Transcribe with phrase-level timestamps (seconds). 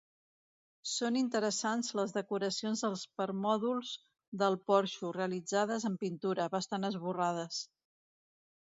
[0.91, 3.93] Són interessants les decoracions dels permòdols
[4.45, 7.65] del porxo, realitzades amb pintura, bastant esborrades.